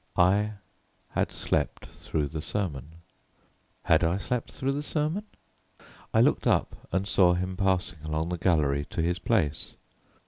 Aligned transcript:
I 0.17 0.53
had 1.09 1.31
slept 1.31 1.85
through 1.85 2.29
the 2.29 2.41
sermon. 2.41 2.95
Had 3.83 4.03
I 4.03 4.17
slept 4.17 4.51
through 4.51 4.71
the 4.71 4.81
sermon? 4.81 5.25
I 6.11 6.21
looked 6.21 6.47
up 6.47 6.75
and 6.91 7.07
saw 7.07 7.35
him 7.35 7.55
passing 7.55 7.99
along 8.03 8.29
the 8.29 8.39
gallery 8.39 8.85
to 8.89 9.03
his 9.03 9.19
place. 9.19 9.75